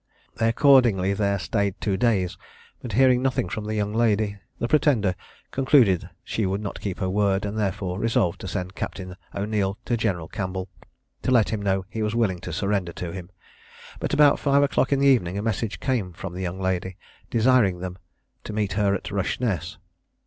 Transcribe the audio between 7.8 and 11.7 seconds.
resolved to send Captain O'Neil to General Campbell, to let him